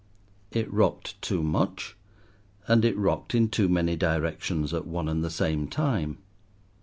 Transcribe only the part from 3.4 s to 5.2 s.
too many directions at one